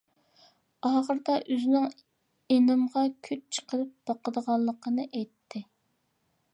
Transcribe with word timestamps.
ئاخىرىدا 0.87 1.35
ئۆزىنىڭ 1.41 1.85
ئىنىمغا 2.55 3.05
كۈچ 3.29 3.45
چىقىرىپ 3.59 3.95
باقىدىغانلىقىنى 4.13 5.09
ئېيتتى. 5.11 5.67